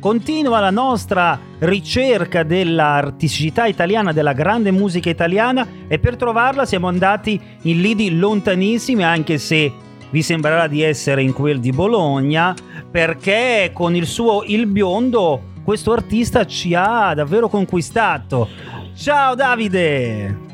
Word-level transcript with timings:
Continua 0.00 0.60
la 0.60 0.70
nostra 0.70 1.40
ricerca 1.58 2.44
dell'artisticità 2.44 3.66
italiana, 3.66 4.12
della 4.12 4.32
grande 4.32 4.70
musica 4.70 5.10
italiana 5.10 5.66
e 5.88 5.98
per 5.98 6.14
trovarla 6.14 6.64
siamo 6.64 6.86
andati 6.86 7.40
in 7.62 7.80
lidi 7.80 8.16
lontanissimi 8.16 9.02
anche 9.02 9.38
se 9.38 9.72
vi 10.10 10.22
sembrerà 10.22 10.68
di 10.68 10.82
essere 10.82 11.22
in 11.22 11.32
quel 11.32 11.58
di 11.58 11.72
Bologna 11.72 12.54
perché 12.88 13.72
con 13.74 13.96
il 13.96 14.06
suo 14.06 14.44
Il 14.46 14.66
Biondo 14.66 15.42
questo 15.64 15.92
artista 15.92 16.46
ci 16.46 16.74
ha 16.74 17.12
davvero 17.14 17.48
conquistato. 17.48 18.48
Ciao 18.94 19.34
Davide! 19.34 20.47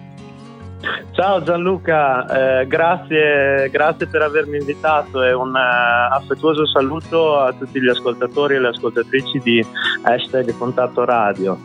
Ciao 1.12 1.42
Gianluca, 1.42 2.60
eh, 2.60 2.66
grazie, 2.66 3.68
grazie, 3.70 4.06
per 4.06 4.22
avermi 4.22 4.58
invitato 4.58 5.22
e 5.22 5.32
un 5.32 5.50
uh, 5.50 6.12
affettuoso 6.12 6.66
saluto 6.66 7.38
a 7.38 7.52
tutti 7.52 7.80
gli 7.80 7.88
ascoltatori 7.88 8.56
e 8.56 8.60
le 8.60 8.68
ascoltatrici 8.68 9.38
di 9.38 9.64
hashtag 10.02 10.56
Contatto 10.58 11.04
Radio. 11.04 11.56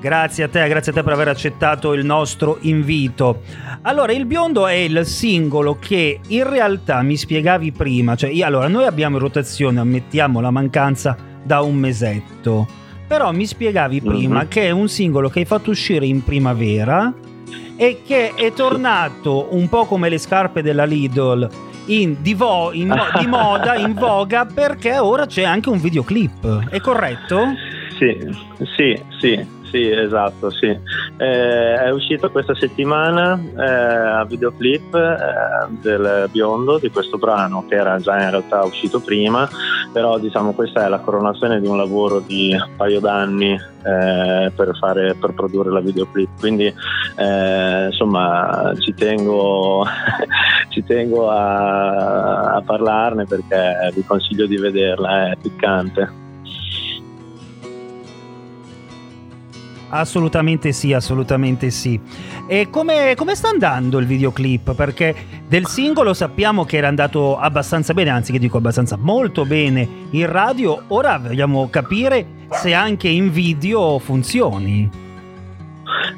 Grazie 0.00 0.44
a 0.44 0.48
te, 0.48 0.68
grazie 0.68 0.92
a 0.92 0.94
te 0.94 1.02
per 1.02 1.12
aver 1.12 1.28
accettato 1.28 1.92
il 1.92 2.04
nostro 2.04 2.58
invito. 2.60 3.42
Allora, 3.82 4.12
il 4.12 4.26
biondo 4.26 4.66
è 4.66 4.74
il 4.74 5.04
singolo 5.06 5.76
che 5.80 6.20
in 6.26 6.48
realtà 6.48 7.02
mi 7.02 7.16
spiegavi 7.16 7.72
prima, 7.72 8.14
cioè 8.14 8.30
io, 8.30 8.46
allora 8.46 8.68
noi 8.68 8.84
abbiamo 8.84 9.16
in 9.16 9.22
rotazione, 9.22 9.80
ammettiamo 9.80 10.40
la 10.40 10.50
mancanza 10.50 11.16
da 11.42 11.62
un 11.62 11.76
mesetto, 11.76 12.66
però 13.06 13.32
mi 13.32 13.46
spiegavi 13.46 14.00
prima 14.00 14.38
mm-hmm. 14.38 14.48
che 14.48 14.66
è 14.66 14.70
un 14.70 14.88
singolo 14.88 15.28
che 15.28 15.40
hai 15.40 15.44
fatto 15.44 15.70
uscire 15.70 16.06
in 16.06 16.22
primavera 16.22 17.12
e 17.76 18.02
che 18.04 18.34
è 18.34 18.52
tornato 18.52 19.48
un 19.50 19.68
po' 19.68 19.84
come 19.86 20.08
le 20.08 20.18
scarpe 20.18 20.62
della 20.62 20.84
Lidl 20.84 21.48
in, 21.86 22.16
di, 22.20 22.34
vo, 22.34 22.72
in 22.72 22.94
di 23.18 23.26
moda, 23.26 23.76
in 23.76 23.94
voga, 23.98 24.46
perché 24.46 24.98
ora 24.98 25.26
c'è 25.26 25.42
anche 25.42 25.68
un 25.68 25.78
videoclip. 25.78 26.68
È 26.68 26.80
corretto? 26.80 27.54
Sì, 27.98 28.16
sì, 28.76 29.02
sì. 29.18 29.57
Sì, 29.70 29.90
esatto, 29.90 30.50
sì. 30.50 30.66
Eh, 30.66 31.74
è 31.74 31.90
uscito 31.90 32.30
questa 32.30 32.54
settimana 32.54 33.38
eh, 33.38 33.64
a 33.64 34.24
videoclip 34.24 34.94
eh, 34.94 35.74
del 35.82 36.28
biondo 36.30 36.78
di 36.78 36.90
questo 36.90 37.18
brano 37.18 37.66
che 37.68 37.74
era 37.74 37.98
già 37.98 38.22
in 38.22 38.30
realtà 38.30 38.64
uscito 38.64 39.00
prima, 39.00 39.46
però 39.92 40.18
diciamo 40.18 40.52
questa 40.52 40.86
è 40.86 40.88
la 40.88 41.00
coronazione 41.00 41.60
di 41.60 41.66
un 41.66 41.76
lavoro 41.76 42.20
di 42.20 42.54
un 42.54 42.76
paio 42.76 42.98
d'anni 43.00 43.52
eh, 43.52 44.52
per, 44.54 44.76
fare, 44.78 45.14
per 45.14 45.34
produrre 45.34 45.70
la 45.70 45.80
videoclip. 45.80 46.38
Quindi 46.38 46.72
eh, 47.16 47.86
insomma 47.86 48.72
ci 48.78 48.94
tengo, 48.94 49.84
ci 50.70 50.82
tengo 50.82 51.28
a, 51.28 52.54
a 52.54 52.62
parlarne 52.62 53.26
perché 53.26 53.92
vi 53.94 54.02
consiglio 54.04 54.46
di 54.46 54.56
vederla, 54.56 55.30
è 55.30 55.36
piccante. 55.36 56.27
Assolutamente 59.90 60.72
sì, 60.72 60.92
assolutamente 60.92 61.70
sì. 61.70 61.98
E 62.46 62.68
come, 62.70 63.14
come, 63.16 63.34
sta 63.34 63.48
andando 63.48 63.98
il 63.98 64.06
videoclip? 64.06 64.74
Perché 64.74 65.14
del 65.46 65.66
singolo 65.66 66.14
sappiamo 66.14 66.64
che 66.64 66.76
era 66.76 66.88
andato 66.88 67.38
abbastanza 67.38 67.94
bene, 67.94 68.10
anzi 68.10 68.32
che 68.32 68.38
dico 68.38 68.58
abbastanza 68.58 68.96
molto 68.96 69.44
bene 69.44 69.88
in 70.10 70.30
radio, 70.30 70.82
ora 70.88 71.18
vogliamo 71.18 71.68
capire 71.70 72.26
se 72.50 72.74
anche 72.74 73.08
in 73.08 73.30
video 73.30 73.98
funzioni. 73.98 75.07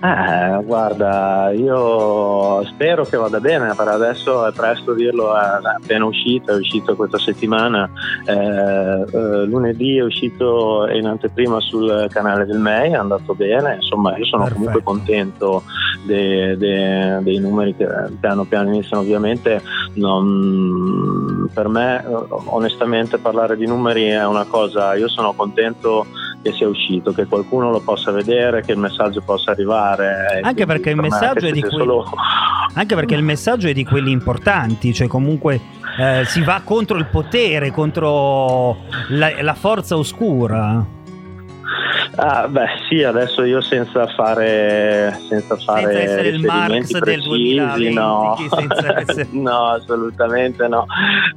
Eh, 0.03 0.63
guarda, 0.65 1.51
io 1.51 2.65
spero 2.69 3.05
che 3.05 3.19
vada 3.19 3.39
bene, 3.39 3.75
per 3.75 3.89
adesso 3.89 4.47
è 4.47 4.53
presto 4.53 4.95
dirlo, 4.95 5.37
è 5.37 5.61
appena 5.77 6.07
uscito, 6.07 6.53
è 6.53 6.57
uscito 6.57 6.97
questa 6.97 7.19
settimana, 7.19 7.91
eh, 8.25 8.33
eh, 8.33 9.45
lunedì 9.45 9.99
è 9.99 10.03
uscito 10.03 10.89
in 10.89 11.05
anteprima 11.05 11.61
sul 11.61 12.07
canale 12.09 12.47
del 12.47 12.59
MEI, 12.59 12.93
è 12.93 12.97
andato 12.97 13.35
bene, 13.35 13.75
insomma 13.75 14.17
io 14.17 14.25
sono 14.25 14.45
Perfetto. 14.45 14.65
comunque 14.65 14.83
contento 14.83 15.63
dei, 16.07 16.57
dei, 16.57 17.23
dei 17.23 17.39
numeri 17.39 17.77
che 17.77 17.87
piano 18.19 18.45
piano 18.45 18.71
iniziano, 18.71 19.03
ovviamente 19.03 19.61
non, 19.97 21.47
per 21.53 21.69
me 21.69 22.03
onestamente 22.47 23.19
parlare 23.19 23.55
di 23.55 23.67
numeri 23.67 24.07
è 24.07 24.25
una 24.25 24.47
cosa, 24.47 24.95
io 24.95 25.09
sono 25.09 25.35
contento 25.35 26.07
che 26.43 26.53
sia 26.53 26.69
uscito, 26.69 27.13
che 27.13 27.27
qualcuno 27.27 27.71
lo 27.71 27.81
possa 27.81 28.11
vedere, 28.11 28.63
che 28.63 28.73
il 28.73 28.79
messaggio 28.79 29.21
possa 29.21 29.51
arrivare. 29.51 30.41
Anche 30.43 30.67
perché, 30.67 30.91
il 30.91 30.97
messaggio, 30.97 31.47
è 31.47 31.53
di 31.53 31.61
quelli... 31.61 31.77
solo... 31.77 32.05
Anche 32.75 32.95
perché 32.95 33.15
il 33.15 33.23
messaggio 33.23 33.69
è 33.69 33.73
di 33.73 33.85
quelli 33.85 34.11
importanti, 34.11 34.95
cioè 34.95 35.09
comunque 35.09 35.61
eh, 35.99 36.25
si 36.25 36.43
va 36.43 36.61
contro 36.65 36.97
il 36.99 37.07
potere, 37.07 37.71
contro 37.71 38.79
la, 39.09 39.43
la 39.43 39.55
forza 39.55 39.97
oscura. 39.97 40.99
Ah, 42.23 42.47
beh, 42.47 42.67
sì, 42.87 43.03
adesso 43.03 43.45
io 43.45 43.63
senza 43.63 44.07
fare 44.09 45.19
senza 45.27 45.57
fare 45.57 45.85
senza 45.85 46.01
essere 46.03 46.29
il 46.29 46.45
Marx 46.45 46.99
precisi, 46.99 47.55
del 47.55 47.73
2020, 47.75 47.95
no. 47.95 48.37
Essere... 48.95 49.27
no, 49.33 49.69
assolutamente 49.69 50.69
no. 50.69 50.85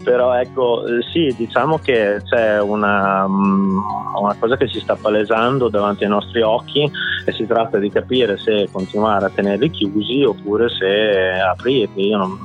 Però 0.03 0.33
ecco, 0.33 0.83
sì, 1.13 1.33
diciamo 1.37 1.77
che 1.77 2.19
c'è 2.25 2.59
una, 2.59 3.25
mm, 3.25 3.77
una 4.19 4.35
cosa 4.37 4.57
che 4.57 4.67
si 4.67 4.81
sta 4.81 4.97
palesando 4.97 5.69
davanti 5.69 6.03
ai 6.03 6.09
nostri 6.09 6.41
occhi 6.41 6.91
e 7.25 7.31
si 7.31 7.47
tratta 7.47 7.77
di 7.77 7.89
capire 7.89 8.37
se 8.37 8.67
continuare 8.69 9.27
a 9.27 9.31
tenerli 9.33 9.69
chiusi 9.71 10.21
oppure 10.25 10.67
se 10.67 11.39
aprirli. 11.39 12.09
Io 12.09 12.17
non, 12.17 12.37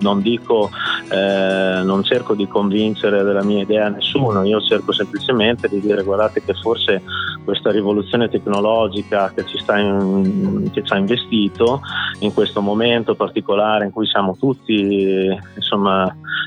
non 0.00 0.20
dico, 0.20 0.68
eh, 1.08 1.82
non 1.82 2.02
cerco 2.02 2.34
di 2.34 2.46
convincere 2.46 3.22
della 3.22 3.42
mia 3.42 3.62
idea 3.62 3.86
a 3.86 3.90
nessuno, 3.90 4.42
io 4.42 4.60
cerco 4.60 4.92
semplicemente 4.92 5.68
di 5.68 5.80
dire 5.80 6.02
guardate 6.02 6.42
che 6.42 6.54
forse 6.54 7.02
questa 7.44 7.70
rivoluzione 7.70 8.28
tecnologica 8.28 9.30
che 9.34 9.44
ci, 9.44 9.62
in, 9.76 10.70
che 10.72 10.82
ci 10.82 10.92
ha 10.92 10.96
investito 10.96 11.80
in 12.20 12.32
questo 12.32 12.60
momento 12.60 13.14
particolare 13.14 13.84
in 13.84 13.90
cui 13.90 14.06
siamo 14.06 14.36
tutti 14.36 15.28
insomma, 15.54 16.04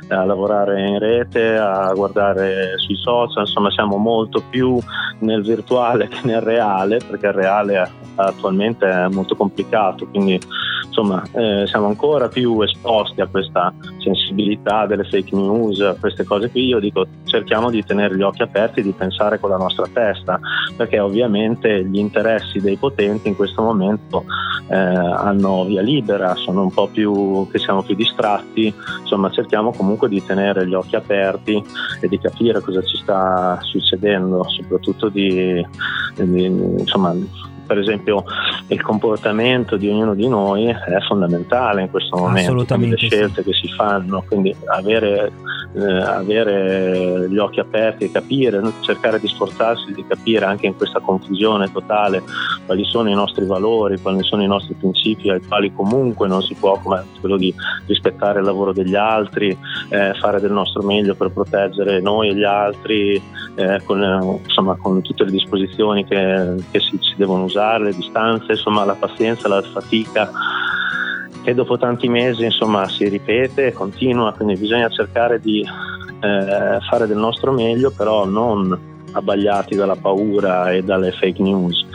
a 0.07 0.23
lavorare 0.23 0.87
in 0.87 0.99
rete, 0.99 1.55
a 1.55 1.93
guardare 1.93 2.77
sui 2.77 2.95
social, 2.95 3.45
insomma 3.45 3.69
siamo 3.71 3.97
molto 3.97 4.41
più 4.49 4.79
nel 5.19 5.43
virtuale 5.43 6.07
che 6.09 6.19
nel 6.23 6.41
reale, 6.41 6.99
perché 7.07 7.27
il 7.27 7.33
reale 7.33 7.91
attualmente 8.15 8.89
è 8.89 9.07
molto 9.09 9.35
complicato, 9.35 10.07
quindi 10.07 10.39
insomma 10.97 11.23
eh, 11.33 11.67
siamo 11.67 11.85
ancora 11.85 12.27
più 12.27 12.59
esposti 12.61 13.21
a 13.21 13.27
questa 13.27 13.71
sensibilità 13.99 14.87
delle 14.87 15.03
fake 15.03 15.35
news, 15.35 15.79
a 15.81 15.95
queste 15.99 16.23
cose 16.23 16.49
qui, 16.49 16.65
io 16.65 16.79
dico 16.79 17.05
cerchiamo 17.25 17.69
di 17.69 17.83
tenere 17.83 18.15
gli 18.15 18.23
occhi 18.23 18.41
aperti, 18.41 18.81
di 18.81 18.93
pensare 18.93 19.39
con 19.39 19.51
la 19.51 19.57
nostra 19.57 19.85
testa, 19.93 20.39
perché 20.75 20.99
ovviamente 20.99 21.85
gli 21.85 21.99
interessi 21.99 22.59
dei 22.59 22.77
potenti 22.77 23.27
in 23.27 23.35
questo 23.35 23.61
momento 23.61 24.25
eh, 24.69 24.75
hanno 24.75 25.65
via 25.65 25.81
libera, 25.81 26.33
sono 26.33 26.63
un 26.63 26.71
po' 26.71 26.87
più 26.87 27.47
che 27.51 27.59
siamo 27.59 27.83
più 27.83 27.93
distratti, 27.93 28.73
insomma 29.01 29.29
cerchiamo 29.29 29.71
comunque 29.71 30.09
di 30.09 30.23
tenere 30.25 30.67
gli 30.67 30.73
occhi 30.73 30.95
aperti 30.95 31.63
e 32.01 32.07
di 32.07 32.17
capire 32.17 32.59
cosa 32.61 32.81
ci 32.81 32.97
sta 32.97 33.59
succedendo, 33.61 34.43
soprattutto 34.49 35.09
di, 35.09 35.63
di 36.15 36.45
insomma 36.45 37.13
per 37.67 37.77
esempio 37.77 38.23
il 38.67 38.81
comportamento 38.81 39.77
di 39.77 39.87
ognuno 39.87 40.13
di 40.13 40.27
noi 40.27 40.65
è 40.65 40.99
fondamentale 41.07 41.83
in 41.83 41.89
questo 41.89 42.17
momento, 42.17 42.75
le 42.75 42.97
scelte 42.97 43.41
sì. 43.41 43.49
che 43.49 43.53
si 43.53 43.67
fanno, 43.73 44.23
quindi 44.27 44.53
avere, 44.65 45.31
eh, 45.73 46.01
avere, 46.01 47.27
gli 47.29 47.37
occhi 47.37 47.59
aperti 47.59 48.05
e 48.05 48.11
capire, 48.11 48.61
cercare 48.81 49.19
di 49.19 49.27
sforzarsi 49.27 49.93
di 49.93 50.05
capire 50.07 50.45
anche 50.45 50.67
in 50.67 50.75
questa 50.75 50.99
confusione 50.99 51.71
totale 51.71 52.23
quali 52.65 52.83
sono 52.85 53.09
i 53.09 53.13
nostri 53.13 53.45
valori, 53.45 53.99
quali 53.99 54.23
sono 54.23 54.43
i 54.43 54.47
nostri 54.47 54.75
principi 54.75 55.29
ai 55.29 55.41
quali 55.45 55.73
comunque 55.73 56.27
non 56.27 56.41
si 56.41 56.53
può, 56.55 56.79
come 56.79 57.03
quello 57.19 57.37
di 57.37 57.53
rispettare 57.85 58.39
il 58.39 58.45
lavoro 58.45 58.73
degli 58.73 58.95
altri, 58.95 59.57
eh, 59.89 60.13
fare 60.19 60.39
del 60.39 60.51
nostro 60.51 60.83
meglio 60.83 61.15
per 61.15 61.31
proteggere 61.31 61.99
noi 62.01 62.29
e 62.29 62.35
gli 62.35 62.43
altri 62.43 63.21
eh, 63.55 63.81
con, 63.83 64.39
insomma, 64.43 64.75
con, 64.75 65.01
tutte 65.01 65.23
le 65.23 65.31
disposizioni 65.31 66.05
che, 66.05 66.55
che 66.71 66.79
si, 66.79 66.97
si 67.01 67.13
devono 67.17 67.43
usare 67.43 67.85
le 67.85 67.95
distanze, 67.95 68.53
insomma 68.53 68.85
la 68.85 68.95
pazienza, 68.95 69.47
la 69.47 69.61
fatica 69.61 70.29
che 71.47 71.53
dopo 71.53 71.77
tanti 71.77 72.09
mesi 72.09 72.43
insomma 72.43 72.89
si 72.89 73.07
ripete 73.07 73.67
e 73.67 73.71
continua, 73.71 74.33
quindi 74.33 74.57
bisogna 74.57 74.89
cercare 74.89 75.39
di 75.39 75.61
eh, 75.61 76.77
fare 76.89 77.07
del 77.07 77.15
nostro 77.15 77.53
meglio, 77.53 77.89
però 77.89 78.25
non 78.25 78.77
abbagliati 79.13 79.73
dalla 79.73 79.95
paura 79.95 80.73
e 80.73 80.83
dalle 80.83 81.13
fake 81.13 81.41
news, 81.41 81.85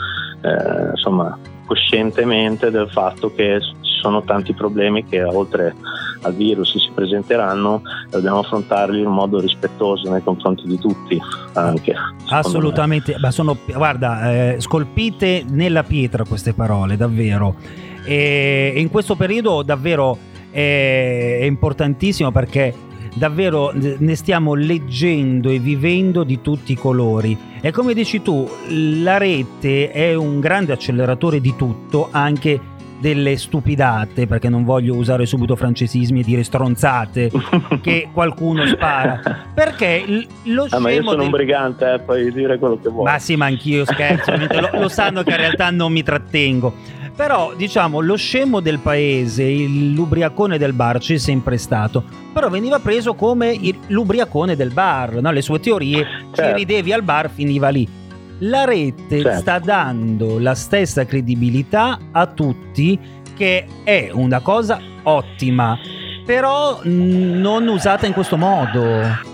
eh, 0.40 0.93
insomma 0.93 1.38
coscientemente 1.66 2.70
del 2.70 2.88
fatto 2.88 3.31
che 3.34 3.60
ci 3.60 4.00
sono 4.00 4.22
tanti 4.22 4.54
problemi 4.54 5.04
che 5.04 5.22
oltre 5.22 5.75
al 6.22 6.34
virus 6.34 6.78
si 6.78 6.90
presenteranno 6.94 7.82
dobbiamo 8.08 8.38
affrontarli 8.38 9.00
in 9.00 9.10
modo 9.10 9.38
rispettoso 9.38 10.10
nei 10.10 10.22
confronti 10.22 10.66
di 10.66 10.78
tutti 10.78 11.20
anche 11.55 11.94
assolutamente 12.28 13.16
ma 13.19 13.31
sono 13.31 13.56
guarda 13.66 14.32
eh, 14.32 14.56
scolpite 14.60 15.44
nella 15.48 15.82
pietra 15.82 16.25
queste 16.25 16.52
parole 16.52 16.96
davvero 16.96 17.56
e 18.04 18.72
in 18.76 18.90
questo 18.90 19.14
periodo 19.14 19.62
davvero 19.62 20.19
è, 20.50 21.38
è 21.40 21.44
importantissimo 21.44 22.31
perché 22.31 22.75
davvero 23.14 23.72
ne 23.75 24.14
stiamo 24.14 24.54
leggendo 24.54 25.50
e 25.50 25.58
vivendo 25.58 26.25
di 26.25 26.40
tutti 26.40 26.72
i 26.72 26.76
colori. 26.76 27.37
E 27.60 27.70
come 27.70 27.94
dici 27.94 28.22
tu, 28.22 28.49
la 28.69 29.19
rete 29.19 29.90
è 29.90 30.14
un 30.14 30.40
grande 30.40 30.72
acceleratore 30.72 31.40
di 31.40 31.54
tutto, 31.56 32.08
anche 32.10 32.60
delle 33.02 33.37
stupidate, 33.37 34.28
perché 34.28 34.48
non 34.48 34.64
voglio 34.64 34.94
usare 34.94 35.26
subito 35.26 35.56
francesismi 35.56 36.20
e 36.20 36.22
dire 36.22 36.44
stronzate, 36.44 37.32
che 37.82 38.08
qualcuno 38.12 38.64
spara. 38.66 39.20
Perché 39.52 40.05
lo 40.44 40.66
ah, 40.70 40.78
ma 40.78 40.90
io 40.90 41.02
sono 41.02 41.16
del... 41.16 41.25
un 41.25 41.31
brigante, 41.31 41.94
eh, 41.94 41.98
puoi 41.98 42.32
dire 42.32 42.58
quello 42.58 42.78
che 42.81 42.88
vuoi. 42.88 43.05
Ma 43.05 43.19
sì, 43.19 43.34
ma 43.34 43.46
anch'io 43.46 43.84
scherzo, 43.84 44.32
lo, 44.37 44.81
lo 44.81 44.88
sanno 44.88 45.25
che 45.25 45.31
in 45.31 45.37
realtà 45.37 45.70
non 45.70 45.93
mi 45.93 46.05
trattengo. 46.05 47.00
Però, 47.14 47.53
diciamo, 47.55 48.00
lo 48.00 48.17
scemo 48.17 48.61
del 48.61 48.79
paese, 48.79 49.44
l'ubriacone 49.44 50.59
del 50.59 50.73
bar 50.73 50.99
c'è 50.99 51.19
sempre 51.19 51.59
stato. 51.59 52.03
Però 52.32 52.49
veniva 52.49 52.79
preso 52.79 53.14
come 53.14 53.50
il, 53.53 53.79
l'ubriacone 53.88 54.56
del 54.56 54.73
bar, 54.73 55.20
no? 55.20 55.31
le 55.31 55.43
sue 55.43 55.61
teorie, 55.61 56.05
certo. 56.32 56.43
ci 56.43 56.53
ridevi 56.53 56.93
al 56.93 57.03
bar, 57.03 57.31
finiva 57.31 57.69
lì. 57.69 57.87
La 58.38 58.64
rete 58.64 59.20
certo. 59.20 59.41
sta 59.41 59.59
dando 59.59 60.38
la 60.38 60.55
stessa 60.55 61.05
credibilità 61.05 61.99
a 62.11 62.26
tutti, 62.26 62.99
che 63.37 63.67
è 63.85 64.11
una 64.12 64.41
cosa 64.41 64.81
ottima, 65.03 65.79
però 66.25 66.81
non 66.85 67.69
usata 67.69 68.06
in 68.06 68.12
questo 68.12 68.37
modo. 68.37 69.31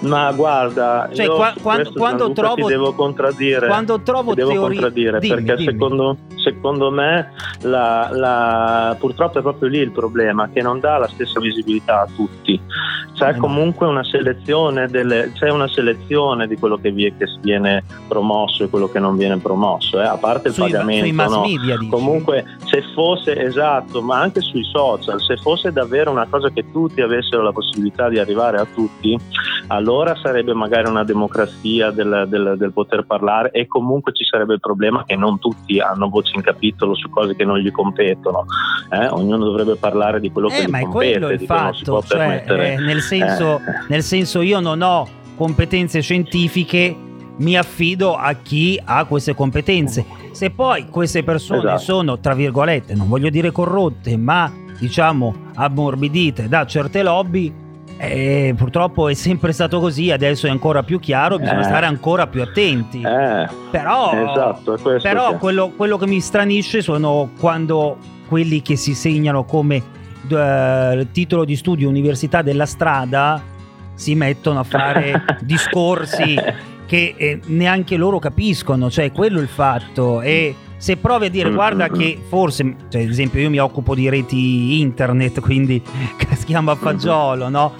Ma 0.00 0.30
guarda, 0.32 1.08
cioè, 1.12 1.26
qua, 1.26 1.52
quando, 1.60 1.92
quando 1.92 2.32
trovo, 2.32 2.68
devo 2.68 2.92
contraddire. 2.92 3.66
Quando 3.66 4.00
trovo 4.00 4.34
devo 4.34 4.50
teorie, 4.50 4.68
contraddire 4.68 5.18
dimmi, 5.18 5.34
perché 5.34 5.54
dimmi. 5.56 5.72
Secondo, 5.72 6.16
secondo, 6.36 6.90
me 6.90 7.32
la, 7.62 8.08
la, 8.12 8.96
purtroppo 8.98 9.40
è 9.40 9.42
proprio 9.42 9.68
lì 9.68 9.78
il 9.78 9.90
problema, 9.90 10.48
che 10.52 10.62
non 10.62 10.78
dà 10.78 10.98
la 10.98 11.08
stessa 11.08 11.40
visibilità 11.40 12.02
a 12.02 12.08
tutti. 12.14 12.60
C'è 13.14 13.30
eh 13.30 13.36
comunque 13.36 13.88
una 13.88 14.04
selezione, 14.04 14.86
delle, 14.86 15.32
c'è 15.34 15.50
una 15.50 15.66
selezione 15.66 16.46
di 16.46 16.56
quello 16.56 16.76
che, 16.76 16.92
vie, 16.92 17.16
che, 17.16 17.26
viene 17.40 17.82
promosso 18.06 18.62
e 18.62 18.68
quello 18.68 18.88
che 18.88 19.00
non 19.00 19.16
viene 19.16 19.38
promosso, 19.38 20.00
eh? 20.00 20.06
a 20.06 20.16
parte 20.16 20.48
il 20.48 20.54
sui, 20.54 20.70
pagamento. 20.70 21.04
Sui 21.04 21.12
mass 21.12 21.32
no? 21.32 21.40
media, 21.40 21.76
dici. 21.76 21.90
Comunque, 21.90 22.44
se 22.66 22.84
fosse 22.94 23.36
esatto, 23.36 24.00
ma 24.02 24.20
anche 24.20 24.40
sui 24.40 24.62
social, 24.62 25.20
se 25.20 25.36
fosse 25.38 25.72
davvero 25.72 26.12
una 26.12 26.28
cosa 26.30 26.48
che 26.50 26.70
tutti 26.70 27.00
avessero 27.00 27.42
la 27.42 27.50
possibilità 27.50 28.08
di 28.08 28.20
arrivare 28.20 28.58
a 28.58 28.66
tutti, 28.72 29.18
allora 29.68 30.16
sarebbe 30.16 30.54
magari 30.54 30.88
una 30.88 31.04
democrazia 31.04 31.90
del, 31.90 32.26
del, 32.28 32.54
del, 32.56 32.72
poter 32.72 33.04
parlare 33.06 33.50
e 33.50 33.66
comunque 33.66 34.12
ci 34.12 34.24
sarebbe 34.24 34.54
il 34.54 34.60
problema 34.60 35.04
che 35.04 35.16
non 35.16 35.38
tutti 35.38 35.78
hanno 35.78 36.08
voce 36.08 36.32
in 36.34 36.42
capitolo 36.42 36.94
su 36.94 37.08
cose 37.10 37.36
che 37.36 37.44
non 37.44 37.58
gli 37.58 37.70
competono. 37.70 38.46
Eh? 38.90 39.06
Ognuno 39.08 39.44
dovrebbe 39.44 39.76
parlare 39.76 40.20
di 40.20 40.30
quello 40.30 40.48
eh, 40.48 40.60
che 40.60 40.68
ma 40.68 40.80
gli 40.80 40.84
è 40.84 40.88
quello 40.88 41.30
il 41.30 41.40
fatto, 41.40 42.02
cioè, 42.02 42.44
eh, 42.46 42.76
nel, 42.78 43.00
senso, 43.00 43.56
eh. 43.56 43.60
nel 43.88 44.02
senso 44.02 44.40
io 44.40 44.60
non 44.60 44.80
ho 44.82 45.06
competenze 45.36 46.00
scientifiche 46.00 46.96
mi 47.38 47.56
affido 47.56 48.16
a 48.16 48.32
chi 48.34 48.80
ha 48.82 49.04
queste 49.04 49.34
competenze. 49.34 50.04
Se 50.32 50.50
poi 50.50 50.88
queste 50.88 51.22
persone 51.22 51.60
esatto. 51.60 51.78
sono, 51.78 52.18
tra 52.18 52.34
virgolette, 52.34 52.94
non 52.94 53.08
voglio 53.08 53.30
dire 53.30 53.52
corrotte, 53.52 54.16
ma 54.16 54.50
diciamo 54.78 55.34
ammorbidite 55.54 56.48
da 56.48 56.66
certe 56.66 57.02
lobby, 57.02 57.52
eh, 58.00 58.54
purtroppo 58.56 59.08
è 59.08 59.14
sempre 59.14 59.52
stato 59.52 59.80
così, 59.80 60.12
adesso 60.12 60.46
è 60.46 60.50
ancora 60.50 60.84
più 60.84 61.00
chiaro, 61.00 61.36
bisogna 61.36 61.60
eh. 61.60 61.64
stare 61.64 61.86
ancora 61.86 62.28
più 62.28 62.40
attenti. 62.42 63.02
Eh. 63.02 63.48
Però, 63.70 64.12
esatto, 64.12 64.78
però 65.02 65.32
che... 65.32 65.36
quello, 65.38 65.70
quello, 65.70 65.98
che 65.98 66.06
mi 66.06 66.20
stranisce 66.20 66.80
sono 66.80 67.30
quando 67.38 67.96
quelli 68.28 68.62
che 68.62 68.76
si 68.76 68.94
segnano 68.94 69.44
come 69.44 69.82
uh, 70.28 71.10
titolo 71.10 71.44
di 71.44 71.56
studio 71.56 71.88
Università 71.88 72.42
della 72.42 72.66
Strada 72.66 73.42
si 73.94 74.14
mettono 74.14 74.60
a 74.60 74.64
fare 74.64 75.24
discorsi 75.42 76.36
che 76.86 77.14
eh, 77.16 77.40
neanche 77.46 77.96
loro 77.96 78.20
capiscono, 78.20 78.88
cioè 78.90 79.10
quello 79.10 79.40
è 79.40 79.42
il 79.42 79.48
fatto. 79.48 80.20
E 80.20 80.54
se 80.78 80.96
provi 80.96 81.26
a 81.26 81.30
dire 81.30 81.50
guarda 81.50 81.88
che 81.88 82.18
forse, 82.28 82.76
cioè, 82.88 83.02
ad 83.02 83.10
esempio 83.10 83.40
io 83.40 83.50
mi 83.50 83.58
occupo 83.58 83.94
di 83.94 84.08
reti 84.08 84.80
internet, 84.80 85.40
quindi 85.42 85.82
caschiamo 86.16 86.70
a 86.70 86.76
fagiolo, 86.76 87.48
no? 87.48 87.74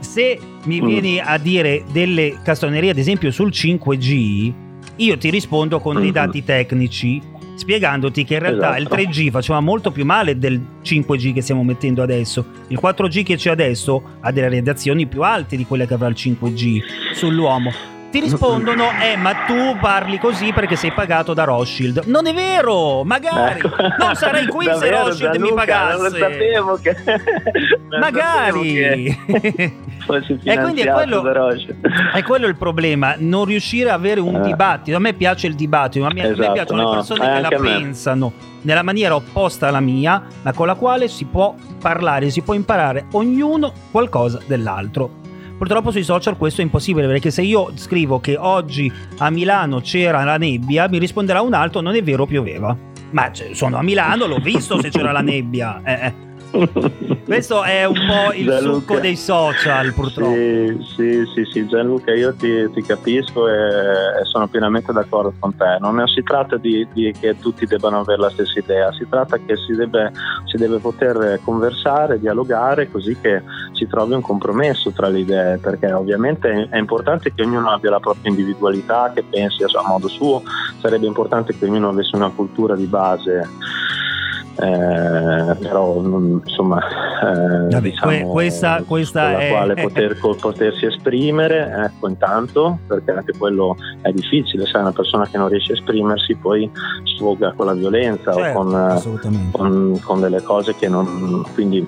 Se 0.00 0.38
mi 0.64 0.80
mm. 0.80 0.86
vieni 0.86 1.20
a 1.20 1.36
dire 1.36 1.84
delle 1.92 2.38
castronerie, 2.42 2.90
ad 2.90 2.98
esempio 2.98 3.30
sul 3.30 3.50
5G, 3.50 4.52
io 4.96 5.18
ti 5.18 5.30
rispondo 5.30 5.80
con 5.80 6.00
dei 6.00 6.12
dati 6.12 6.44
tecnici 6.44 7.20
spiegandoti 7.56 8.24
che 8.24 8.34
in 8.34 8.40
realtà 8.40 8.76
esatto. 8.76 9.00
il 9.00 9.08
3G 9.08 9.30
faceva 9.30 9.60
molto 9.60 9.92
più 9.92 10.04
male 10.04 10.38
del 10.38 10.60
5G 10.82 11.32
che 11.32 11.40
stiamo 11.40 11.62
mettendo 11.64 12.02
adesso. 12.02 12.44
Il 12.68 12.78
4G 12.80 13.22
che 13.24 13.36
c'è 13.36 13.50
adesso 13.50 14.02
ha 14.20 14.30
delle 14.30 14.48
radiazioni 14.48 15.06
più 15.06 15.22
alte 15.22 15.56
di 15.56 15.64
quelle 15.64 15.86
che 15.86 15.94
avrà 15.94 16.08
il 16.08 16.16
5G 16.16 16.80
sull'uomo 17.14 17.93
ti 18.14 18.20
rispondono 18.20 18.92
eh 19.02 19.16
ma 19.16 19.34
tu 19.44 19.76
parli 19.80 20.20
così 20.20 20.52
perché 20.52 20.76
sei 20.76 20.92
pagato 20.92 21.34
da 21.34 21.42
Rothschild. 21.42 22.04
Non 22.06 22.28
è 22.28 22.32
vero 22.32 23.02
magari. 23.02 23.58
Ecco. 23.58 23.70
non 23.98 24.14
sarei 24.14 24.46
qui 24.46 24.66
se 24.78 24.88
Rothschild 24.88 25.34
mi 25.36 25.52
pagasse 25.52 25.96
non 25.96 26.10
sapevo 26.12 26.78
che 26.80 26.96
non 27.90 27.98
magari 27.98 29.10
sapevo 29.10 29.40
che 29.40 29.72
e 30.44 30.60
quindi 30.60 30.82
è 30.82 30.92
quello, 30.92 31.24
è 32.12 32.22
quello, 32.22 32.46
il 32.46 32.56
problema 32.56 33.16
non 33.18 33.46
riuscire 33.46 33.90
a 33.90 33.94
avere 33.94 34.20
un 34.20 34.36
eh. 34.36 34.40
dibattito. 34.42 34.96
A 34.96 35.00
me 35.00 35.14
piace 35.14 35.48
il 35.48 35.54
dibattito 35.54 36.04
ma 36.04 36.10
a 36.10 36.14
me, 36.14 36.30
esatto, 36.30 36.52
piacciono 36.52 36.82
no, 36.82 36.88
le 36.90 36.94
persone 36.94 37.32
che 37.32 37.40
la 37.40 37.48
pensano 37.48 38.32
nella 38.60 38.82
maniera 38.82 39.16
opposta 39.16 39.66
alla 39.66 39.80
mia 39.80 40.22
ma 40.42 40.52
con 40.52 40.68
la 40.68 40.74
quale 40.74 41.08
si 41.08 41.24
può 41.24 41.52
parlare 41.80 42.30
si 42.30 42.42
può 42.42 42.54
imparare 42.54 43.06
ognuno 43.12 43.72
qualcosa 43.90 44.38
dell'altro 44.46 45.22
Purtroppo 45.56 45.90
sui 45.90 46.02
social 46.02 46.36
questo 46.36 46.60
è 46.60 46.64
impossibile 46.64 47.06
perché 47.06 47.30
se 47.30 47.42
io 47.42 47.72
scrivo 47.76 48.20
che 48.20 48.36
oggi 48.36 48.92
a 49.18 49.30
Milano 49.30 49.80
c'era 49.80 50.24
la 50.24 50.36
nebbia, 50.36 50.88
mi 50.88 50.98
risponderà 50.98 51.40
un 51.40 51.54
altro 51.54 51.80
non 51.80 51.94
è 51.94 52.02
vero 52.02 52.26
pioveva. 52.26 52.76
Ma 53.10 53.30
sono 53.52 53.76
a 53.76 53.82
Milano, 53.82 54.26
l'ho 54.26 54.38
visto 54.38 54.80
se 54.80 54.90
c'era 54.90 55.12
la 55.12 55.20
nebbia. 55.20 55.80
Eh, 55.84 56.06
eh. 56.06 56.14
Questo 57.24 57.62
è 57.62 57.84
un 57.84 57.94
po' 57.94 58.32
il 58.32 58.46
Gianluca, 58.46 58.78
succo 58.78 58.98
dei 59.00 59.16
social, 59.16 59.92
purtroppo. 59.92 60.34
Sì, 60.34 60.86
sì, 60.94 61.24
sì, 61.34 61.44
sì 61.50 61.66
Gianluca, 61.66 62.12
io 62.12 62.34
ti, 62.34 62.70
ti 62.70 62.82
capisco 62.82 63.48
e, 63.48 63.52
e, 63.52 64.24
sono 64.24 64.46
pienamente 64.46 64.92
d'accordo 64.92 65.34
con 65.38 65.56
te. 65.56 65.78
Non 65.80 66.02
si 66.06 66.22
tratta 66.22 66.56
di, 66.56 66.86
di, 66.92 67.12
che 67.18 67.36
tutti 67.40 67.66
debbano 67.66 68.00
avere 68.00 68.20
la 68.20 68.30
stessa 68.30 68.58
idea, 68.58 68.92
si 68.92 69.06
tratta 69.08 69.38
che 69.38 69.56
si 69.56 69.74
deve, 69.74 70.12
si 70.44 70.56
deve 70.56 70.78
poter 70.78 71.40
conversare, 71.42 72.20
dialogare 72.20 72.90
così 72.90 73.16
che 73.20 73.42
si 73.72 73.86
trovi 73.86 74.14
un 74.14 74.20
compromesso 74.20 74.90
tra 74.90 75.08
le 75.08 75.20
idee, 75.20 75.58
perché 75.58 75.92
ovviamente 75.92 76.68
è 76.70 76.78
importante 76.78 77.32
che 77.34 77.42
ognuno 77.42 77.70
abbia 77.70 77.90
la 77.90 78.00
propria 78.00 78.30
individualità, 78.30 79.10
che 79.14 79.22
pensi 79.22 79.62
a 79.64 79.68
modo 79.86 80.08
suo, 80.08 80.42
sarebbe 80.80 81.06
importante 81.06 81.56
che 81.56 81.64
ognuno 81.64 81.88
avesse 81.88 82.14
una 82.14 82.30
cultura 82.30 82.76
di 82.76 82.86
base 82.86 83.48
eh, 84.56 85.56
però 85.60 85.96
insomma 85.96 86.80
eh, 87.22 87.80
diciamo, 87.80 88.30
questa, 88.30 88.82
questa 88.86 89.32
con 89.32 89.40
è... 89.40 89.50
la 89.50 89.56
quale 89.56 89.74
poter, 89.74 90.18
potersi 90.18 90.86
esprimere 90.86 91.84
ecco 91.86 92.08
intanto 92.08 92.78
perché 92.86 93.10
anche 93.12 93.32
quello 93.36 93.76
è 94.02 94.10
difficile 94.12 94.66
sai 94.66 94.82
una 94.82 94.92
persona 94.92 95.26
che 95.26 95.36
non 95.36 95.48
riesce 95.48 95.72
a 95.72 95.74
esprimersi 95.76 96.34
poi 96.36 96.70
sfoga 97.16 97.52
con 97.52 97.66
la 97.66 97.74
violenza 97.74 98.32
certo, 98.32 98.58
o 98.58 98.62
con, 98.62 99.50
con, 99.52 100.00
con, 100.02 100.20
delle 100.20 100.42
cose 100.42 100.74
che 100.74 100.88
non 100.88 101.44
quindi 101.54 101.86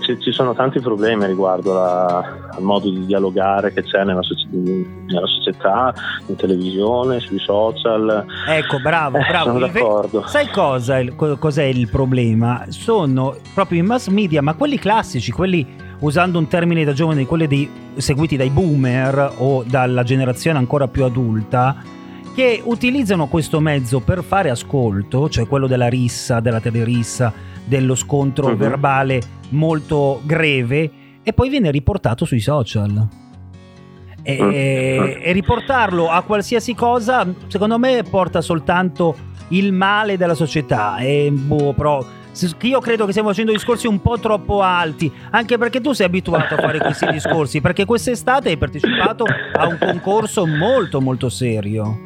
ci, 0.00 0.18
ci 0.20 0.32
sono 0.32 0.54
tanti 0.54 0.80
problemi 0.80 1.26
riguardo 1.26 1.74
la, 1.74 2.18
al 2.50 2.62
modo 2.62 2.90
di 2.90 3.06
dialogare 3.06 3.72
che 3.72 3.82
c'è 3.82 4.04
nella, 4.04 4.22
nella, 4.50 5.26
società 5.26 5.94
in 6.26 6.36
televisione 6.36 7.20
sui 7.20 7.38
social. 7.38 8.24
Ecco 8.48 8.80
bravo 8.80 9.18
eh, 9.18 9.24
bravo. 9.28 9.44
sono 9.44 9.58
d'accordo. 9.58 10.26
sai 10.26 10.48
cosa, 10.48 11.02
cos'è 11.14 11.64
il 11.64 11.88
problema 11.88 12.12
problema? 12.14 12.66
Sono 12.68 13.36
proprio 13.52 13.80
i 13.80 13.82
mass 13.82 14.08
media, 14.08 14.42
ma 14.42 14.54
quelli 14.64 14.78
classici, 14.78 15.30
quelli 15.30 15.66
usando 15.98 16.38
un 16.38 16.48
termine 16.48 16.84
da 16.84 16.94
giovane, 16.94 17.26
quelli 17.26 17.46
dei, 17.46 17.68
seguiti 17.96 18.34
dai 18.34 18.48
boomer 18.48 19.34
o 19.36 19.62
dalla 19.62 20.02
generazione 20.02 20.56
ancora 20.56 20.88
più 20.88 21.04
adulta, 21.04 21.76
che 22.34 22.62
utilizzano 22.64 23.26
questo 23.26 23.60
mezzo 23.60 24.00
per 24.00 24.24
fare 24.24 24.48
ascolto, 24.48 25.28
cioè 25.28 25.46
quello 25.46 25.66
della 25.66 25.88
rissa, 25.88 26.40
della 26.40 26.60
telerissa, 26.60 27.30
dello 27.62 27.94
scontro 27.94 28.46
uh-huh. 28.46 28.56
verbale 28.56 29.20
molto 29.50 30.22
greve, 30.24 30.90
e 31.22 31.32
poi 31.34 31.50
viene 31.50 31.70
riportato 31.70 32.24
sui 32.24 32.40
social. 32.40 33.06
E, 34.22 34.40
uh-huh. 34.40 34.50
e 34.50 35.32
riportarlo 35.32 36.08
a 36.08 36.22
qualsiasi 36.22 36.74
cosa, 36.74 37.30
secondo 37.48 37.78
me, 37.78 38.02
porta 38.08 38.40
soltanto 38.40 39.14
il 39.48 39.74
male 39.74 40.16
della 40.16 40.32
società. 40.34 40.96
E 40.96 41.30
boh, 41.30 41.74
però 41.74 42.02
io 42.62 42.80
credo 42.80 43.04
che 43.04 43.10
stiamo 43.12 43.28
facendo 43.28 43.52
discorsi 43.52 43.86
un 43.86 44.00
po' 44.00 44.18
troppo 44.18 44.62
alti, 44.62 45.12
anche 45.30 45.56
perché 45.56 45.80
tu 45.80 45.92
sei 45.92 46.06
abituato 46.06 46.54
a 46.54 46.58
fare 46.58 46.78
questi 46.78 47.06
discorsi, 47.10 47.60
perché 47.60 47.84
quest'estate 47.84 48.50
hai 48.50 48.56
partecipato 48.56 49.24
a 49.52 49.66
un 49.66 49.78
concorso 49.78 50.46
molto 50.46 51.00
molto 51.00 51.28
serio. 51.28 52.00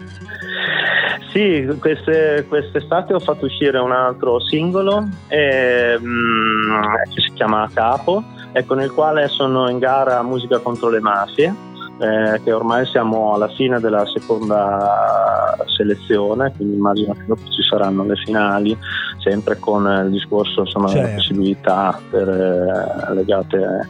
Sì, 1.32 1.66
queste, 1.78 2.46
quest'estate 2.48 3.12
ho 3.12 3.20
fatto 3.20 3.44
uscire 3.44 3.78
un 3.78 3.92
altro 3.92 4.40
singolo 4.40 5.06
eh, 5.28 5.98
che 5.98 7.20
si 7.20 7.32
chiama 7.34 7.68
Capo 7.72 8.24
ecco, 8.52 8.74
nel 8.74 8.90
quale 8.92 9.28
sono 9.28 9.68
in 9.68 9.78
gara 9.78 10.22
Musica 10.22 10.58
contro 10.58 10.88
le 10.88 11.00
mafie 11.00 11.54
eh, 11.98 12.40
che 12.42 12.52
ormai 12.52 12.86
siamo 12.86 13.34
alla 13.34 13.48
fine 13.48 13.78
della 13.80 14.06
seconda 14.06 15.47
selezione, 15.78 16.52
quindi 16.56 16.74
immagino 16.74 17.14
che 17.14 17.22
dopo 17.26 17.42
ci 17.50 17.62
saranno 17.62 18.04
le 18.04 18.16
finali, 18.16 18.76
sempre 19.18 19.58
con 19.58 19.86
il 20.04 20.10
discorso 20.10 20.60
insomma, 20.60 20.88
certo. 20.88 21.02
delle 21.02 21.14
possibilità 21.14 22.00
per, 22.10 22.28
eh, 22.28 23.14
legate 23.14 23.88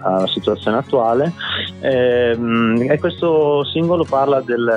alla 0.00 0.26
situazione 0.26 0.78
attuale. 0.78 1.32
E, 1.80 2.30
ehm, 2.34 2.86
e 2.88 2.98
questo 2.98 3.64
singolo 3.64 4.04
parla 4.04 4.40
del, 4.40 4.72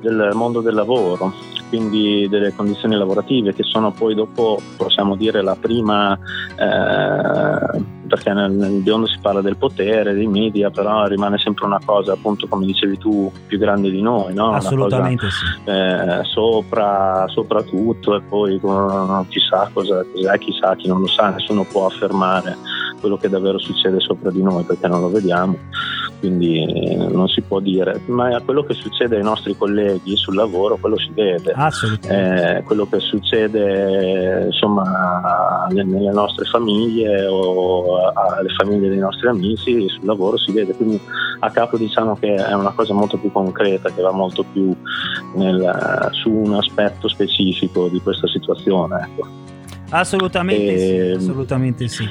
del 0.00 0.30
mondo 0.34 0.60
del 0.60 0.74
lavoro 0.74 1.54
quindi 1.68 2.28
delle 2.28 2.54
condizioni 2.54 2.96
lavorative 2.96 3.54
che 3.54 3.62
sono 3.62 3.90
poi 3.90 4.14
dopo 4.14 4.60
possiamo 4.76 5.16
dire 5.16 5.42
la 5.42 5.56
prima 5.56 6.18
eh, 6.56 7.94
perché 8.06 8.32
nel, 8.32 8.52
nel 8.52 8.82
biondo 8.82 9.06
si 9.06 9.18
parla 9.20 9.40
del 9.40 9.56
potere, 9.56 10.14
dei 10.14 10.26
media, 10.26 10.70
però 10.70 11.06
rimane 11.06 11.38
sempre 11.38 11.66
una 11.66 11.80
cosa, 11.84 12.12
appunto, 12.12 12.46
come 12.46 12.64
dicevi 12.64 12.98
tu, 12.98 13.30
più 13.46 13.58
grande 13.58 13.90
di 13.90 14.00
noi, 14.00 14.32
no? 14.32 14.52
Assolutamente 14.52 15.26
cosa, 15.26 15.36
sì. 15.36 15.70
Eh, 15.70 16.24
sopra, 16.24 17.26
sopra, 17.28 17.62
tutto 17.62 18.16
e 18.16 18.20
poi 18.22 18.60
chissà 19.28 19.68
cosa, 19.72 20.04
cos'è, 20.04 20.38
chissà 20.38 20.74
chi 20.76 20.88
non 20.88 21.00
lo 21.00 21.08
sa, 21.08 21.30
nessuno 21.30 21.64
può 21.64 21.86
affermare 21.86 22.56
quello 23.00 23.16
che 23.16 23.28
davvero 23.28 23.58
succede 23.58 24.00
sopra 24.00 24.30
di 24.30 24.42
noi 24.42 24.64
perché 24.64 24.88
non 24.88 25.00
lo 25.00 25.10
vediamo, 25.10 25.56
quindi 26.26 26.96
non 26.96 27.28
si 27.28 27.40
può 27.40 27.60
dire, 27.60 28.00
ma 28.06 28.40
quello 28.44 28.64
che 28.64 28.74
succede 28.74 29.16
ai 29.16 29.22
nostri 29.22 29.56
colleghi 29.56 30.16
sul 30.16 30.34
lavoro, 30.34 30.76
quello 30.76 30.98
si 30.98 31.10
vede. 31.14 31.52
Eh, 32.08 32.62
quello 32.64 32.86
che 32.86 32.98
succede 32.98 34.46
insomma 34.46 35.66
nelle 35.70 36.10
nostre 36.10 36.44
famiglie 36.46 37.26
o 37.26 38.10
alle 38.12 38.48
famiglie 38.58 38.88
dei 38.88 38.98
nostri 38.98 39.28
amici, 39.28 39.88
sul 39.88 40.04
lavoro 40.04 40.36
si 40.36 40.50
vede, 40.50 40.74
quindi 40.74 41.00
a 41.38 41.50
capo 41.50 41.76
diciamo 41.76 42.16
che 42.16 42.34
è 42.34 42.54
una 42.54 42.72
cosa 42.72 42.92
molto 42.92 43.16
più 43.18 43.30
concreta 43.30 43.90
che 43.90 44.02
va 44.02 44.10
molto 44.10 44.44
più 44.52 44.74
nel, 45.34 46.08
su 46.10 46.30
un 46.30 46.54
aspetto 46.54 47.08
specifico 47.08 47.88
di 47.88 48.00
questa 48.00 48.26
situazione. 48.26 49.08
Ecco. 49.08 49.45
Assolutamente 49.90 50.74
e... 50.74 50.78
sì, 50.78 51.24
assolutamente 51.24 51.88
sì. 51.88 52.08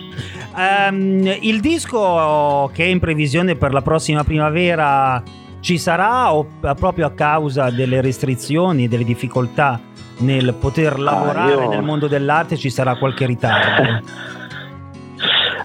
Um, 0.56 1.36
il 1.42 1.60
disco 1.60 2.70
che 2.74 2.86
è 2.86 2.88
in 2.88 3.00
previsione 3.00 3.56
per 3.56 3.74
la 3.74 3.82
prossima 3.82 4.24
primavera 4.24 5.22
ci 5.60 5.78
sarà 5.78 6.34
o 6.34 6.46
proprio 6.60 7.08
a 7.08 7.12
causa 7.12 7.70
delle 7.70 8.00
restrizioni, 8.00 8.88
delle 8.88 9.04
difficoltà 9.04 9.80
nel 10.18 10.54
poter 10.54 10.94
ah, 10.94 11.00
lavorare 11.00 11.54
ah, 11.54 11.64
io... 11.64 11.70
nel 11.70 11.82
mondo 11.82 12.08
dell'arte 12.08 12.56
ci 12.56 12.70
sarà 12.70 12.96
qualche 12.96 13.26
ritardo? 13.26 14.34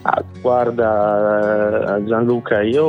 Ah, 0.02 0.24
guarda 0.40 1.98
eh, 1.98 2.04
Gianluca, 2.06 2.62
io 2.62 2.86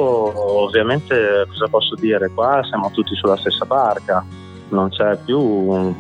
ovviamente 0.63 1.45
cosa 1.49 1.67
posso 1.67 1.95
dire? 1.95 2.31
Qua 2.33 2.61
siamo 2.63 2.89
tutti 2.91 3.13
sulla 3.15 3.35
stessa 3.35 3.65
barca, 3.65 4.23
non 4.71 4.89
c'è 4.89 5.17
più, 5.23 5.93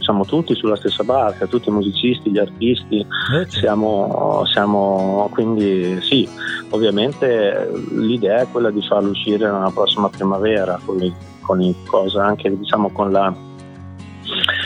siamo 0.00 0.24
tutti 0.24 0.54
sulla 0.54 0.76
stessa 0.76 1.02
barca, 1.02 1.46
tutti 1.46 1.68
i 1.68 1.72
musicisti, 1.72 2.30
gli 2.30 2.38
artisti, 2.38 3.00
eh, 3.00 3.46
siamo, 3.48 4.42
siamo, 4.46 5.28
quindi 5.32 5.98
sì, 6.02 6.28
ovviamente 6.70 7.70
l'idea 7.92 8.42
è 8.42 8.46
quella 8.50 8.70
di 8.70 8.82
farlo 8.82 9.10
uscire 9.10 9.44
nella 9.44 9.70
prossima 9.72 10.08
primavera, 10.08 10.78
con, 10.84 11.02
i, 11.02 11.14
con 11.40 11.60
i 11.60 11.74
cosa, 11.86 12.24
anche 12.24 12.54
diciamo 12.56 12.90
con 12.90 13.12
la 13.12 13.34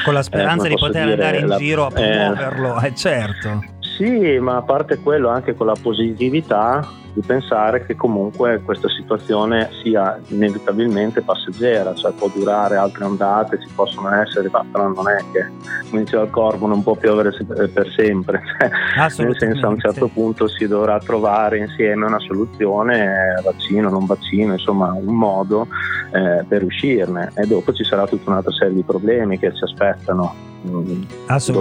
con 0.04 0.14
la 0.14 0.22
speranza 0.22 0.66
eh, 0.66 0.70
di 0.70 0.76
poter 0.76 1.02
dire, 1.02 1.12
andare 1.12 1.38
in 1.40 1.48
la, 1.48 1.56
giro 1.56 1.86
a 1.86 1.88
eh, 1.88 1.92
promuoverlo, 1.92 2.80
eh, 2.80 2.94
certo. 2.94 3.64
Sì, 3.96 4.38
ma 4.38 4.56
a 4.56 4.62
parte 4.62 4.98
quello 4.98 5.28
anche 5.28 5.54
con 5.54 5.66
la 5.66 5.76
positività 5.80 6.86
di 7.12 7.20
pensare 7.20 7.84
che 7.84 7.96
comunque 7.96 8.60
questa 8.64 8.88
situazione 8.88 9.70
sia 9.82 10.18
inevitabilmente 10.28 11.22
passeggera, 11.22 11.94
cioè 11.94 12.12
può 12.12 12.30
durare 12.32 12.76
altre 12.76 13.04
ondate, 13.04 13.60
ci 13.60 13.68
possono 13.74 14.12
essere, 14.14 14.48
ma 14.50 14.64
però 14.70 14.88
non 14.88 15.08
è 15.08 15.16
che, 15.32 15.46
come 15.88 16.04
diceva 16.04 16.24
il 16.24 16.30
corvo, 16.30 16.66
non 16.66 16.82
può 16.82 16.94
piovere 16.94 17.32
per 17.72 17.90
sempre, 17.96 18.42
cioè, 18.58 19.24
nel 19.24 19.36
senso 19.38 19.66
a 19.66 19.70
un 19.70 19.78
certo 19.78 20.08
punto 20.08 20.48
si 20.48 20.66
dovrà 20.66 20.98
trovare 20.98 21.58
insieme 21.58 22.06
una 22.06 22.20
soluzione, 22.20 23.40
vaccino, 23.42 23.88
non 23.88 24.06
vaccino, 24.06 24.52
insomma 24.52 24.92
un 24.92 25.14
modo 25.14 25.66
eh, 26.12 26.44
per 26.46 26.64
uscirne 26.64 27.32
e 27.34 27.46
dopo 27.46 27.72
ci 27.72 27.84
sarà 27.84 28.06
tutta 28.06 28.30
un'altra 28.30 28.52
serie 28.52 28.74
di 28.74 28.82
problemi 28.82 29.38
che 29.38 29.54
ci 29.54 29.64
aspettano 29.64 30.48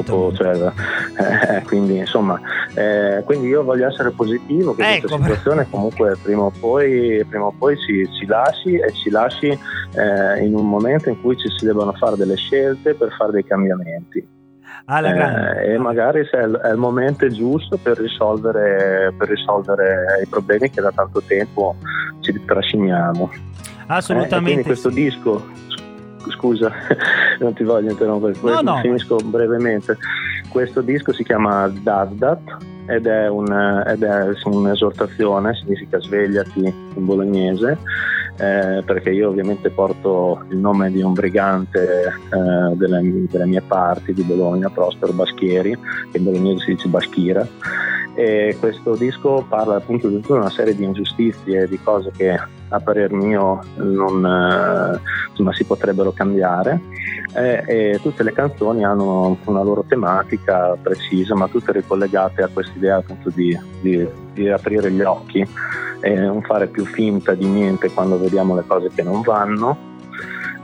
Dopo, 0.03 0.33
cioè, 0.35 0.57
eh, 1.57 1.61
quindi 1.63 1.97
insomma 1.99 2.39
eh, 2.73 3.23
quindi 3.23 3.47
io 3.47 3.63
voglio 3.63 3.87
essere 3.87 4.11
positivo 4.11 4.75
che 4.75 4.95
ecco. 4.95 5.07
questa 5.07 5.17
situazione 5.39 5.67
comunque 5.69 6.17
prima 6.21 6.43
o 6.43 6.51
poi, 6.59 7.23
prima 7.27 7.45
o 7.45 7.53
poi 7.57 7.75
si, 7.77 8.07
si, 8.17 8.25
lasci 8.25 8.75
e 8.75 8.89
si 8.91 9.09
lasci 9.09 9.47
eh, 9.47 10.43
in 10.43 10.53
un 10.53 10.67
momento 10.67 11.09
in 11.09 11.19
cui 11.21 11.37
ci 11.37 11.47
si 11.57 11.65
debbano 11.65 11.93
fare 11.93 12.15
delle 12.15 12.35
scelte 12.35 12.93
per 12.93 13.13
fare 13.17 13.31
dei 13.31 13.45
cambiamenti 13.45 14.17
eh, 14.87 15.73
e 15.73 15.77
magari 15.77 16.25
se 16.29 16.37
è, 16.37 16.43
il 16.43 16.77
momento 16.77 17.27
giusto 17.29 17.77
per 17.81 17.97
risolvere, 17.97 19.13
per 19.17 19.29
risolvere 19.29 20.21
i 20.23 20.27
problemi 20.27 20.69
che 20.69 20.81
da 20.81 20.91
tanto 20.91 21.21
tempo 21.25 21.75
ci 22.19 22.33
trasciniamo 22.45 23.29
assolutamente 23.87 24.35
eh, 24.35 24.41
quindi 24.41 24.63
questo 24.63 24.89
disco 24.89 25.67
scusa, 26.31 26.71
non 27.39 27.53
ti 27.53 27.63
voglio 27.63 27.91
interrompere, 27.91 28.35
no, 28.41 28.61
no. 28.61 28.79
finisco 28.81 29.15
brevemente. 29.15 29.97
Questo 30.49 30.81
disco 30.81 31.13
si 31.13 31.23
chiama 31.23 31.67
Dazdat 31.69 32.77
ed 32.89 33.05
è, 33.05 33.29
un, 33.29 33.83
ed 33.85 34.03
è 34.03 34.33
un'esortazione, 34.45 35.53
significa 35.55 35.99
svegliati 35.99 36.63
in 36.63 37.05
bolognese, 37.05 37.77
eh, 38.37 38.81
perché 38.83 39.11
io 39.11 39.29
ovviamente 39.29 39.69
porto 39.69 40.43
il 40.49 40.57
nome 40.57 40.91
di 40.91 41.01
un 41.01 41.13
brigante 41.13 42.05
eh, 42.07 42.75
delle, 42.75 43.27
delle, 43.29 43.45
mie 43.45 43.61
parti 43.61 44.13
di 44.13 44.23
Bologna, 44.23 44.69
Prospero 44.69 45.13
Baschieri, 45.13 45.77
che 46.11 46.17
in 46.17 46.23
bolognese 46.23 46.65
si 46.65 46.73
dice 46.73 46.87
Baschira 46.87 47.47
e 48.15 48.57
questo 48.59 48.95
disco 48.95 49.45
parla 49.47 49.75
appunto 49.75 50.09
di 50.09 50.19
tutta 50.19 50.33
una 50.33 50.49
serie 50.49 50.75
di 50.75 50.83
ingiustizie, 50.83 51.67
di 51.67 51.79
cose 51.81 52.11
che 52.17 52.37
a 52.69 52.79
parer 52.79 53.11
mio 53.11 53.59
non, 53.75 54.25
eh, 54.25 54.99
insomma, 55.29 55.53
si 55.53 55.63
potrebbero 55.63 56.11
cambiare 56.11 56.81
e, 57.33 57.63
e, 57.67 57.99
tutte 58.01 58.23
le 58.23 58.31
canzoni 58.31 58.83
hanno 58.83 59.37
una 59.45 59.63
loro 59.63 59.83
tematica 59.87 60.75
precisa 60.81 61.35
ma 61.35 61.47
tutte 61.47 61.71
ricollegate 61.71 62.41
a 62.41 62.49
quest'idea 62.51 62.97
appunto 62.97 63.29
di, 63.29 63.57
di, 63.81 64.07
di 64.33 64.49
aprire 64.49 64.91
gli 64.91 65.01
occhi 65.01 65.47
e 66.01 66.15
non 66.15 66.41
fare 66.41 66.67
più 66.67 66.85
finta 66.85 67.33
di 67.33 67.45
niente 67.45 67.91
quando 67.91 68.17
vediamo 68.17 68.55
le 68.55 68.63
cose 68.65 68.89
che 68.93 69.03
non 69.03 69.21
vanno 69.21 69.87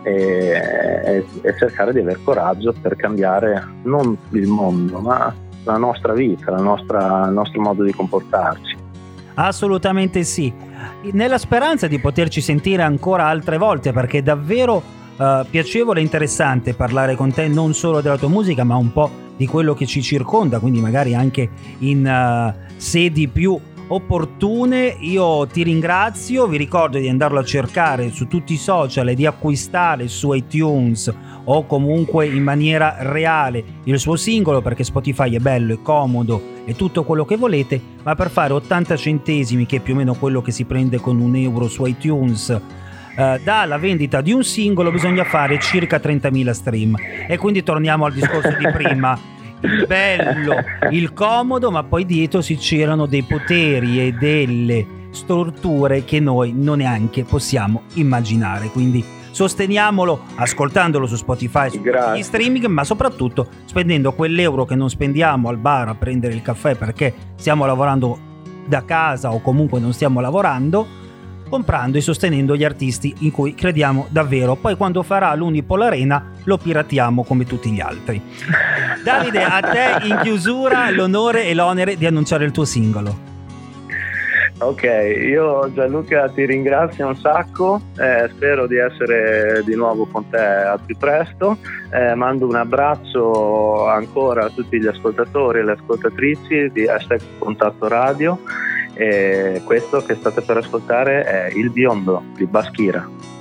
e, 0.04 1.26
e, 1.42 1.58
cercare 1.58 1.92
di 1.92 2.00
avere 2.00 2.20
coraggio 2.24 2.74
per 2.80 2.96
cambiare 2.96 3.64
non 3.84 4.18
il 4.32 4.48
mondo 4.48 5.00
ma 5.00 5.34
la 5.66 5.78
nostra 5.78 6.14
vita, 6.14 6.52
la 6.52 6.62
nostra, 6.62 7.26
il 7.26 7.34
nostro 7.34 7.60
modo 7.60 7.84
di 7.84 7.92
comportarci. 7.92 8.75
Assolutamente 9.36 10.24
sì, 10.24 10.52
nella 11.12 11.38
speranza 11.38 11.88
di 11.88 12.00
poterci 12.00 12.40
sentire 12.40 12.84
ancora 12.84 13.26
altre 13.28 13.58
volte 13.58 13.92
perché 13.92 14.20
è 14.20 14.22
davvero 14.22 14.82
uh, 15.18 15.46
piacevole 15.50 16.00
e 16.00 16.04
interessante 16.04 16.74
parlare 16.74 17.16
con 17.16 17.34
te 17.34 17.48
non 17.50 17.74
solo 17.74 18.00
della 18.00 18.18
tua 18.18 18.30
musica 18.30 18.64
ma 18.64 18.76
un 18.78 18.94
po' 18.94 19.24
di 19.36 19.46
quello 19.46 19.74
che 19.74 19.86
ci 19.86 20.02
circonda, 20.02 20.60
quindi 20.60 20.80
magari 20.80 21.14
anche 21.14 21.50
in 21.80 22.06
uh, 22.06 22.74
sedi 22.78 23.28
più 23.28 23.60
opportune. 23.88 24.96
Io 25.02 25.46
ti 25.48 25.64
ringrazio, 25.64 26.48
vi 26.48 26.56
ricordo 26.56 26.98
di 26.98 27.10
andarlo 27.10 27.40
a 27.40 27.44
cercare 27.44 28.12
su 28.12 28.28
tutti 28.28 28.54
i 28.54 28.58
social 28.58 29.10
e 29.10 29.16
di 29.16 29.26
acquistare 29.26 30.08
su 30.08 30.32
iTunes 30.32 31.14
o 31.44 31.66
comunque 31.66 32.26
in 32.26 32.42
maniera 32.42 32.96
reale 33.00 33.64
il 33.84 34.00
suo 34.00 34.16
singolo 34.16 34.62
perché 34.62 34.86
Spotify 34.86 35.36
è 35.36 35.40
bello, 35.40 35.74
è 35.74 35.82
comodo 35.82 36.54
e 36.66 36.76
tutto 36.76 37.04
quello 37.04 37.26
che 37.26 37.38
volete, 37.38 37.80
ma 38.04 38.16
per 38.16 38.30
fare 38.30 38.54
80 38.54 38.96
centesimi 38.96 39.66
che 39.66 39.78
è 39.78 39.80
più 39.80 39.94
o 39.94 39.98
meno 39.98 40.16
quello 40.16 40.42
che 40.42 40.52
si 40.52 40.66
prende 40.66 40.98
con 40.98 41.20
un 41.20 41.36
euro 41.36 41.68
su 41.68 41.86
iTunes 41.86 42.62
eh, 43.18 43.40
dalla 43.44 43.78
vendita 43.78 44.20
di 44.20 44.34
un 44.34 44.44
singolo 44.44 44.92
bisogna 44.92 45.24
fare 45.24 45.58
circa 45.60 45.98
30.000 45.98 46.52
stream 46.52 46.96
e 47.28 47.38
quindi 47.38 47.64
torniamo 47.64 48.06
al 48.06 48.14
discorso 48.14 48.54
di 48.58 48.68
prima 48.74 49.18
il 49.62 49.86
bello, 49.88 50.56
il 50.92 51.14
comodo, 51.14 51.72
ma 51.72 51.84
poi 51.84 52.06
dietro 52.06 52.42
si 52.42 52.58
c'erano 52.58 53.06
dei 53.06 53.24
poteri 53.24 54.06
e 54.06 54.12
delle 54.12 54.86
storture 55.12 56.04
che 56.04 56.20
noi 56.20 56.54
non 56.54 56.78
neanche 56.78 57.24
possiamo 57.24 57.84
immaginare. 57.94 58.68
Quindi 58.68 59.04
sosteniamolo 59.36 60.22
ascoltandolo 60.36 61.06
su 61.06 61.18
Spotify, 61.18 61.70
su 61.70 61.82
gli 61.82 62.24
streaming, 62.24 62.68
ma 62.68 62.86
soprattutto 62.86 63.50
spendendo 63.66 64.14
quell'euro 64.14 64.64
che 64.64 64.76
non 64.76 64.90
spendiamo 64.90 65.50
al 65.50 65.58
bar 65.58 65.90
a 65.90 65.96
prendere 65.96 66.34
il 66.34 66.42
caffè 66.42 66.76
perché 66.76 67.14
stiamo 67.36 67.66
lavorando 67.66 68.18
da 68.66 68.86
casa 68.86 69.34
o 69.34 69.42
comunque 69.42 69.82
non 69.82 69.92
stiamo 69.92 70.22
lavorando 70.22 71.04
comprando 71.50 71.98
e 71.98 72.02
sostenendo 72.02 72.56
gli 72.56 72.64
artisti 72.64 73.14
in 73.20 73.32
cui 73.32 73.54
crediamo 73.54 74.08
davvero. 74.10 74.56
Poi 74.56 74.78
quando 74.78 75.04
farà 75.04 75.36
l'Unipol 75.36 75.82
Arena 75.82 76.32
lo 76.46 76.58
piratiamo 76.58 77.24
come 77.26 77.44
tutti 77.44 77.72
gli 77.72 77.82
altri. 77.82 78.22
Davide, 79.04 79.44
a 79.44 79.60
te 79.60 80.08
in 80.08 80.20
chiusura 80.24 80.90
l'onore 80.92 81.46
e 81.46 81.54
l'onere 81.54 81.98
di 81.98 82.06
annunciare 82.06 82.46
il 82.46 82.52
tuo 82.52 82.66
singolo. 82.66 83.35
Ok, 84.58 84.84
io 84.84 85.70
Gianluca 85.74 86.30
ti 86.30 86.46
ringrazio 86.46 87.08
un 87.08 87.18
sacco, 87.18 87.82
eh, 87.98 88.30
spero 88.34 88.68
di 88.68 88.78
essere 88.78 89.62
di 89.66 89.76
nuovo 89.76 90.06
con 90.06 90.30
te 90.30 90.38
al 90.38 90.80
più 90.86 90.96
presto, 90.96 91.58
eh, 91.92 92.16
mando 92.16 92.48
un 92.48 92.56
abbraccio 92.56 93.86
ancora 93.86 94.46
a 94.46 94.50
tutti 94.50 94.80
gli 94.80 94.88
ascoltatori 94.88 95.60
e 95.60 95.64
le 95.64 95.74
ascoltatrici 95.74 96.72
di 96.72 96.88
Hashtag 96.88 97.20
Contatto 97.38 97.90
Radio 97.90 98.40
e 98.94 99.62
questo 99.66 100.02
che 100.06 100.16
state 100.16 100.40
per 100.40 100.56
ascoltare 100.56 101.24
è 101.24 101.52
Il 101.54 101.70
Biondo 101.72 102.24
di 102.38 102.46
Baschira. 102.46 103.35